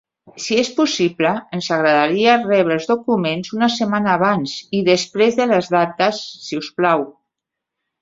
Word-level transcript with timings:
Si 0.43 0.55
és 0.59 0.69
possible, 0.77 1.33
ens 1.57 1.67
agradaria 1.75 2.33
rebre 2.47 2.75
els 2.79 2.89
documents 2.93 3.53
una 3.59 3.71
setmana 3.77 4.17
abans 4.17 4.57
i 4.81 4.83
després 4.91 5.41
de 5.43 5.51
les 5.55 5.73
dates, 5.79 6.27
si 6.49 6.63
us 6.65 6.77
plau. 6.81 7.11